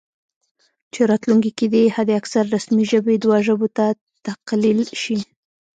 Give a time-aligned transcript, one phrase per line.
[0.93, 3.85] چې راتلونکي کې دې حد اکثر رسمي ژبې دوه ژبو ته
[4.27, 5.19] تقلیل شي